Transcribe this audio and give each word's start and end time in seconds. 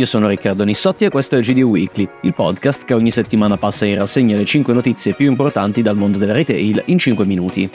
io 0.00 0.06
sono 0.06 0.28
Riccardo 0.28 0.64
Nissotti 0.64 1.04
e 1.04 1.10
questo 1.10 1.36
è 1.36 1.40
GD 1.40 1.58
Weekly, 1.58 2.08
il 2.22 2.32
podcast 2.32 2.86
che 2.86 2.94
ogni 2.94 3.10
settimana 3.10 3.58
passa 3.58 3.84
in 3.84 3.98
rassegna 3.98 4.34
le 4.34 4.46
5 4.46 4.72
notizie 4.72 5.12
più 5.12 5.28
importanti 5.28 5.82
dal 5.82 5.94
mondo 5.94 6.16
del 6.16 6.32
retail 6.32 6.82
in 6.86 6.98
5 6.98 7.26
minuti. 7.26 7.70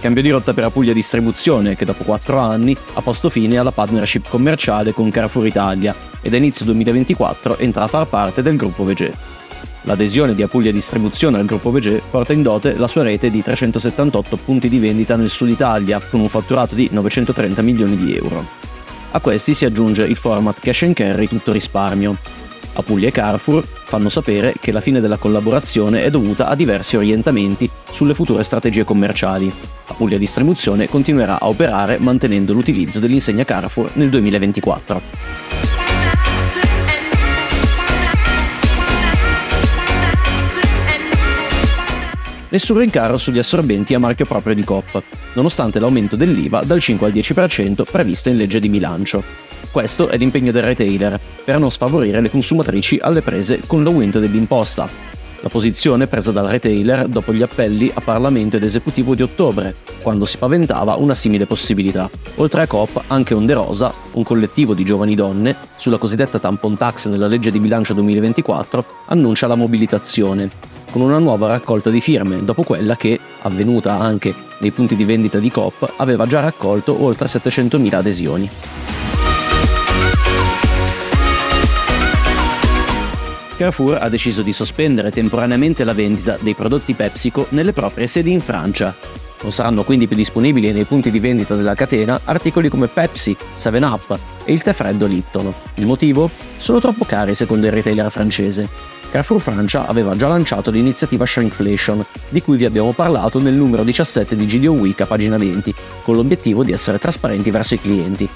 Cambio 0.00 0.22
di 0.22 0.30
rotta 0.30 0.52
per 0.52 0.64
Apulia 0.64 0.92
Distribuzione 0.92 1.76
che 1.76 1.84
dopo 1.84 2.02
4 2.02 2.36
anni 2.36 2.76
ha 2.94 3.00
posto 3.00 3.30
fine 3.30 3.58
alla 3.58 3.70
partnership 3.70 4.28
commerciale 4.28 4.92
con 4.92 5.08
Carrefour 5.10 5.46
Italia 5.46 5.94
ed 6.20 6.34
a 6.34 6.36
inizio 6.36 6.64
2024 6.64 7.58
entra 7.58 7.84
a 7.84 7.88
far 7.88 8.08
parte 8.08 8.42
del 8.42 8.56
gruppo 8.56 8.82
VG. 8.82 9.12
L'adesione 9.86 10.34
di 10.34 10.42
Apulia 10.42 10.72
Distribuzione 10.72 11.38
al 11.38 11.44
gruppo 11.44 11.70
VG 11.70 12.00
porta 12.10 12.32
in 12.32 12.42
dote 12.42 12.76
la 12.76 12.88
sua 12.88 13.02
rete 13.02 13.30
di 13.30 13.42
378 13.42 14.36
punti 14.38 14.70
di 14.70 14.78
vendita 14.78 15.14
nel 15.14 15.28
sud 15.28 15.50
Italia, 15.50 16.00
con 16.00 16.20
un 16.20 16.28
fatturato 16.28 16.74
di 16.74 16.88
930 16.90 17.60
milioni 17.60 17.96
di 17.96 18.16
euro. 18.16 18.44
A 19.10 19.20
questi 19.20 19.52
si 19.52 19.66
aggiunge 19.66 20.04
il 20.04 20.16
format 20.16 20.58
cash 20.58 20.82
and 20.82 20.94
carry 20.94 21.28
tutto 21.28 21.52
risparmio. 21.52 22.16
Apulia 22.76 23.08
e 23.08 23.12
Carrefour 23.12 23.62
fanno 23.62 24.08
sapere 24.08 24.54
che 24.58 24.72
la 24.72 24.80
fine 24.80 25.00
della 25.00 25.18
collaborazione 25.18 26.02
è 26.02 26.10
dovuta 26.10 26.48
a 26.48 26.56
diversi 26.56 26.96
orientamenti 26.96 27.70
sulle 27.92 28.14
future 28.14 28.42
strategie 28.42 28.84
commerciali. 28.84 29.52
Apulia 29.86 30.18
Distribuzione 30.18 30.88
continuerà 30.88 31.38
a 31.38 31.46
operare 31.46 31.98
mantenendo 31.98 32.54
l'utilizzo 32.54 33.00
dell'insegna 33.00 33.44
Carrefour 33.44 33.90
nel 33.94 34.08
2024. 34.08 35.63
Nessun 42.54 42.78
rincaro 42.78 43.16
sugli 43.16 43.40
assorbenti 43.40 43.94
a 43.94 43.98
marchio 43.98 44.26
proprio 44.26 44.54
di 44.54 44.62
Coop, 44.62 45.02
nonostante 45.32 45.80
l'aumento 45.80 46.14
dell'IVA 46.14 46.62
dal 46.62 46.78
5 46.78 47.08
al 47.08 47.12
10% 47.12 47.82
previsto 47.82 48.28
in 48.28 48.36
legge 48.36 48.60
di 48.60 48.68
bilancio. 48.68 49.24
Questo 49.72 50.06
è 50.06 50.16
l'impegno 50.16 50.52
del 50.52 50.62
retailer, 50.62 51.18
per 51.44 51.58
non 51.58 51.72
sfavorire 51.72 52.20
le 52.20 52.30
consumatrici 52.30 53.00
alle 53.02 53.22
prese 53.22 53.62
con 53.66 53.82
l'aumento 53.82 54.20
dell'imposta. 54.20 54.88
La 55.40 55.48
posizione 55.48 56.06
presa 56.06 56.30
dal 56.30 56.46
retailer 56.46 57.08
dopo 57.08 57.34
gli 57.34 57.42
appelli 57.42 57.90
a 57.92 58.00
Parlamento 58.00 58.54
ed 58.54 58.62
esecutivo 58.62 59.16
di 59.16 59.22
ottobre, 59.22 59.74
quando 60.00 60.24
si 60.24 60.38
paventava 60.38 60.94
una 60.94 61.16
simile 61.16 61.46
possibilità. 61.46 62.08
Oltre 62.36 62.62
a 62.62 62.66
Coop, 62.68 63.02
anche 63.08 63.34
Onde 63.34 63.54
Rosa, 63.54 63.92
un 64.12 64.22
collettivo 64.22 64.74
di 64.74 64.84
giovani 64.84 65.16
donne, 65.16 65.56
sulla 65.76 65.98
cosiddetta 65.98 66.38
tampon 66.38 66.76
tax 66.76 67.08
nella 67.08 67.26
legge 67.26 67.50
di 67.50 67.58
bilancio 67.58 67.94
2024, 67.94 68.84
annuncia 69.06 69.48
la 69.48 69.56
mobilitazione, 69.56 70.73
con 70.94 71.02
una 71.02 71.18
nuova 71.18 71.48
raccolta 71.48 71.90
di 71.90 72.00
firme, 72.00 72.44
dopo 72.44 72.62
quella 72.62 72.94
che, 72.94 73.18
avvenuta 73.42 73.98
anche 73.98 74.32
nei 74.58 74.70
punti 74.70 74.94
di 74.94 75.04
vendita 75.04 75.40
di 75.40 75.50
Coop, 75.50 75.94
aveva 75.96 76.24
già 76.24 76.38
raccolto 76.38 77.02
oltre 77.02 77.26
700.000 77.26 77.94
adesioni. 77.94 78.48
Carrefour 83.56 83.98
ha 84.00 84.08
deciso 84.08 84.42
di 84.42 84.52
sospendere 84.52 85.10
temporaneamente 85.10 85.82
la 85.82 85.94
vendita 85.94 86.38
dei 86.40 86.54
prodotti 86.54 86.94
PepsiCo 86.94 87.48
nelle 87.48 87.72
proprie 87.72 88.06
sedi 88.06 88.30
in 88.30 88.40
Francia. 88.40 89.23
Non 89.44 89.52
saranno 89.52 89.84
quindi 89.84 90.06
più 90.06 90.16
disponibili 90.16 90.72
nei 90.72 90.84
punti 90.84 91.10
di 91.10 91.20
vendita 91.20 91.54
della 91.54 91.74
catena 91.74 92.18
articoli 92.24 92.70
come 92.70 92.86
Pepsi, 92.86 93.36
7up 93.54 94.18
e 94.42 94.54
il 94.54 94.62
tè 94.62 94.72
freddo 94.72 95.04
Lipton. 95.04 95.52
Il 95.74 95.84
motivo? 95.84 96.30
Sono 96.56 96.80
troppo 96.80 97.04
cari 97.04 97.34
secondo 97.34 97.66
il 97.66 97.72
retailer 97.72 98.10
francese. 98.10 98.66
Carrefour 99.10 99.42
Francia 99.42 99.86
aveva 99.86 100.16
già 100.16 100.28
lanciato 100.28 100.70
l'iniziativa 100.70 101.26
Shrinkflation, 101.26 102.02
di 102.30 102.40
cui 102.40 102.56
vi 102.56 102.64
abbiamo 102.64 102.92
parlato 102.92 103.38
nel 103.38 103.52
numero 103.52 103.84
17 103.84 104.34
di 104.34 104.46
GDO 104.46 104.72
Week 104.72 104.98
a 105.02 105.06
pagina 105.06 105.36
20, 105.36 105.74
con 106.02 106.16
l'obiettivo 106.16 106.64
di 106.64 106.72
essere 106.72 106.98
trasparenti 106.98 107.50
verso 107.50 107.74
i 107.74 107.80
clienti. 107.80 108.28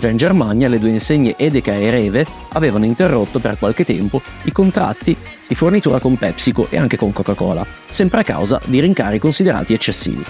Già 0.00 0.08
in 0.08 0.16
Germania 0.16 0.66
le 0.68 0.78
due 0.78 0.88
insegne 0.88 1.34
Edeka 1.36 1.74
e 1.74 1.90
Rewe 1.90 2.24
avevano 2.52 2.86
interrotto 2.86 3.38
per 3.38 3.58
qualche 3.58 3.84
tempo 3.84 4.22
i 4.44 4.50
contratti 4.50 5.14
di 5.46 5.54
fornitura 5.54 6.00
con 6.00 6.16
PepsiCo 6.16 6.68
e 6.70 6.78
anche 6.78 6.96
con 6.96 7.12
Coca-Cola, 7.12 7.66
sempre 7.86 8.20
a 8.20 8.24
causa 8.24 8.58
di 8.64 8.80
rincari 8.80 9.18
considerati 9.18 9.74
eccessivi. 9.74 10.24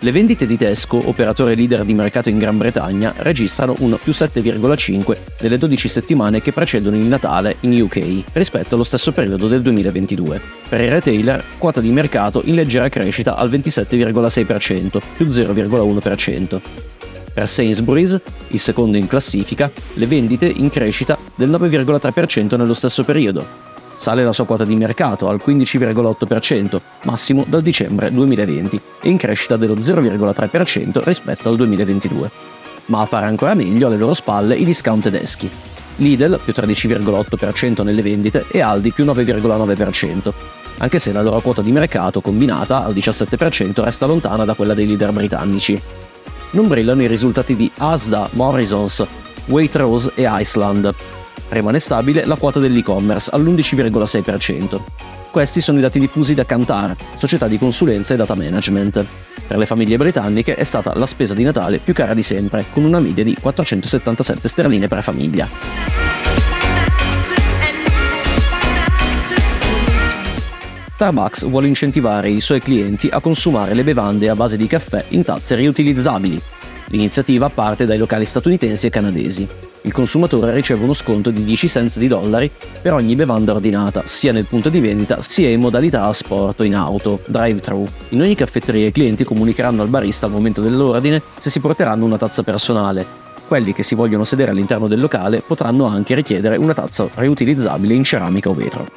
Le 0.00 0.12
vendite 0.12 0.46
di 0.46 0.58
Tesco, 0.58 1.08
operatore 1.08 1.54
leader 1.54 1.82
di 1.82 1.94
mercato 1.94 2.28
in 2.28 2.38
Gran 2.38 2.58
Bretagna, 2.58 3.14
registrano 3.16 3.74
un 3.78 3.98
più 4.02 4.12
7,5 4.12 5.16
nelle 5.40 5.56
12 5.56 5.88
settimane 5.88 6.42
che 6.42 6.52
precedono 6.52 6.96
il 6.96 7.06
Natale 7.06 7.56
in 7.60 7.80
UK 7.80 8.24
rispetto 8.34 8.74
allo 8.74 8.84
stesso 8.84 9.12
periodo 9.12 9.48
del 9.48 9.62
2022. 9.62 10.40
Per 10.68 10.80
i 10.80 10.88
retailer, 10.90 11.42
quota 11.56 11.80
di 11.80 11.90
mercato 11.90 12.42
in 12.44 12.56
leggera 12.56 12.90
crescita 12.90 13.36
al 13.36 13.50
27,6%, 13.50 15.00
più 15.16 15.26
0,1%. 15.26 16.60
Per 17.32 17.48
Sainsbury's, 17.48 18.20
il 18.48 18.60
secondo 18.60 18.98
in 18.98 19.06
classifica, 19.06 19.70
le 19.94 20.06
vendite 20.06 20.46
in 20.46 20.68
crescita 20.68 21.18
del 21.34 21.48
9,3% 21.50 22.56
nello 22.56 22.74
stesso 22.74 23.02
periodo, 23.02 23.65
Sale 23.96 24.24
la 24.24 24.32
sua 24.32 24.44
quota 24.44 24.64
di 24.64 24.76
mercato 24.76 25.28
al 25.28 25.40
15,8%, 25.44 26.80
massimo 27.04 27.44
dal 27.48 27.62
dicembre 27.62 28.12
2020, 28.12 28.80
e 29.02 29.08
in 29.08 29.16
crescita 29.16 29.56
dello 29.56 29.74
0,3% 29.74 31.02
rispetto 31.02 31.48
al 31.48 31.56
2022. 31.56 32.30
Ma 32.86 33.00
a 33.00 33.06
fare 33.06 33.26
ancora 33.26 33.54
meglio 33.54 33.86
alle 33.86 33.96
loro 33.96 34.14
spalle 34.14 34.54
i 34.54 34.64
discount 34.64 35.04
tedeschi. 35.04 35.50
Lidl 35.96 36.38
più 36.44 36.52
13,8% 36.54 37.82
nelle 37.82 38.02
vendite 38.02 38.44
e 38.50 38.60
Aldi 38.60 38.92
più 38.92 39.04
9,9%, 39.04 40.32
anche 40.78 40.98
se 40.98 41.10
la 41.10 41.22
loro 41.22 41.40
quota 41.40 41.62
di 41.62 41.72
mercato 41.72 42.20
combinata 42.20 42.84
al 42.84 42.92
17% 42.92 43.82
resta 43.82 44.04
lontana 44.04 44.44
da 44.44 44.52
quella 44.54 44.74
dei 44.74 44.86
leader 44.86 45.10
britannici. 45.12 45.80
Non 46.50 46.68
brillano 46.68 47.02
i 47.02 47.06
risultati 47.06 47.56
di 47.56 47.70
Asda, 47.78 48.28
Morrisons, 48.32 49.04
Waitrose 49.46 50.12
e 50.14 50.26
Iceland, 50.28 50.94
Rimane 51.48 51.78
stabile 51.78 52.24
la 52.24 52.36
quota 52.36 52.58
dell'e-commerce 52.58 53.30
all'11,6%. 53.32 54.80
Questi 55.30 55.60
sono 55.60 55.78
i 55.78 55.82
dati 55.82 55.98
diffusi 55.98 56.32
da 56.32 56.46
Kantar, 56.46 56.96
società 57.18 57.46
di 57.46 57.58
consulenza 57.58 58.14
e 58.14 58.16
data 58.16 58.34
management. 58.34 59.04
Per 59.46 59.58
le 59.58 59.66
famiglie 59.66 59.98
britanniche 59.98 60.54
è 60.54 60.64
stata 60.64 60.96
la 60.96 61.04
spesa 61.04 61.34
di 61.34 61.44
Natale 61.44 61.78
più 61.78 61.92
cara 61.92 62.14
di 62.14 62.22
sempre, 62.22 62.64
con 62.72 62.84
una 62.84 63.00
media 63.00 63.22
di 63.22 63.36
477 63.38 64.48
sterline 64.48 64.88
per 64.88 65.02
famiglia. 65.02 65.46
Starbucks 70.88 71.46
vuole 71.46 71.68
incentivare 71.68 72.30
i 72.30 72.40
suoi 72.40 72.60
clienti 72.60 73.08
a 73.08 73.20
consumare 73.20 73.74
le 73.74 73.84
bevande 73.84 74.30
a 74.30 74.34
base 74.34 74.56
di 74.56 74.66
caffè 74.66 75.04
in 75.08 75.22
tazze 75.22 75.54
riutilizzabili. 75.54 76.40
L'iniziativa 76.86 77.50
parte 77.50 77.84
dai 77.84 77.98
locali 77.98 78.24
statunitensi 78.24 78.86
e 78.86 78.90
canadesi 78.90 79.65
il 79.86 79.92
consumatore 79.92 80.52
riceve 80.52 80.82
uno 80.82 80.94
sconto 80.94 81.30
di 81.30 81.44
10 81.44 81.68
cents 81.68 81.98
di 81.98 82.08
dollari 82.08 82.50
per 82.82 82.92
ogni 82.92 83.14
bevanda 83.14 83.52
ordinata, 83.52 84.02
sia 84.04 84.32
nel 84.32 84.44
punto 84.44 84.68
di 84.68 84.80
vendita 84.80 85.22
sia 85.22 85.48
in 85.48 85.60
modalità 85.60 86.06
asporto 86.06 86.64
in 86.64 86.74
auto, 86.74 87.20
drive-thru. 87.26 87.86
In 88.10 88.20
ogni 88.20 88.34
caffetteria 88.34 88.88
i 88.88 88.92
clienti 88.92 89.22
comunicheranno 89.22 89.82
al 89.82 89.88
barista 89.88 90.26
al 90.26 90.32
momento 90.32 90.60
dell'ordine 90.60 91.22
se 91.38 91.50
si 91.50 91.60
porteranno 91.60 92.04
una 92.04 92.18
tazza 92.18 92.42
personale. 92.42 93.06
Quelli 93.46 93.72
che 93.72 93.84
si 93.84 93.94
vogliono 93.94 94.24
sedere 94.24 94.50
all'interno 94.50 94.88
del 94.88 94.98
locale 94.98 95.40
potranno 95.46 95.86
anche 95.86 96.16
richiedere 96.16 96.56
una 96.56 96.74
tazza 96.74 97.08
riutilizzabile 97.14 97.94
in 97.94 98.02
ceramica 98.02 98.48
o 98.48 98.54
vetro. 98.54 98.88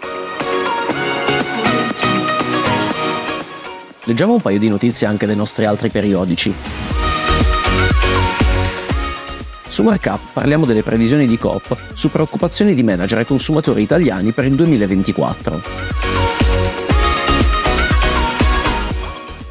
Leggiamo 4.06 4.34
un 4.34 4.42
paio 4.42 4.58
di 4.58 4.70
notizie 4.70 5.06
anche 5.06 5.28
dai 5.28 5.36
nostri 5.36 5.66
altri 5.66 5.90
periodici. 5.90 6.89
Su 9.80 9.86
Markup 9.86 10.20
parliamo 10.34 10.66
delle 10.66 10.84
previsioni 10.84 11.26
di 11.26 11.38
Coop 11.38 11.74
su 11.94 12.12
preoccupazioni 12.12 12.74
di 12.74 12.84
manager 12.84 13.20
e 13.20 13.26
consumatori 13.26 13.82
italiani 13.82 14.34
per 14.34 14.44
il 14.44 14.56
2024. 14.56 15.62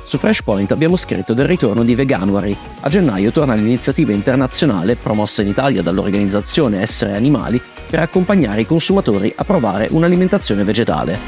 Su 0.04 0.18
Freshpoint 0.18 0.70
abbiamo 0.70 0.96
scritto 0.96 1.32
del 1.32 1.46
ritorno 1.46 1.82
di 1.82 1.94
Veganuary. 1.94 2.54
A 2.80 2.90
gennaio 2.90 3.32
torna 3.32 3.54
l'iniziativa 3.54 4.12
internazionale 4.12 4.96
promossa 4.96 5.40
in 5.40 5.48
Italia 5.48 5.80
dall'organizzazione 5.80 6.82
Essere 6.82 7.16
Animali 7.16 7.58
per 7.88 8.00
accompagnare 8.00 8.60
i 8.60 8.66
consumatori 8.66 9.32
a 9.34 9.44
provare 9.44 9.88
un'alimentazione 9.90 10.62
vegetale. 10.62 11.18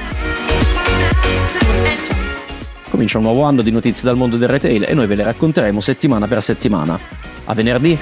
Comincia 2.91 3.17
un 3.17 3.25
nuovo 3.25 3.45
anno 3.45 3.63
di 3.63 3.71
notizie 3.71 4.03
dal 4.03 4.19
mondo 4.19 4.37
del 4.37 4.51
retail 4.51 4.85
e 4.87 4.93
noi 4.93 5.07
ve 5.07 5.15
le 5.15 5.25
racconteremo 5.25 5.81
settimana 5.81 6.27
per 6.27 6.43
settimana. 6.43 7.01
A 7.45 7.55
venerdì! 7.55 7.99